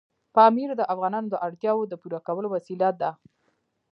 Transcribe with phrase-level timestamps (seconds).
[0.35, 3.11] پامیر د افغانانو د اړتیاوو د پوره کولو وسیله ده.